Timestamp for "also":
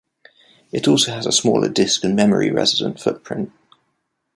0.87-1.11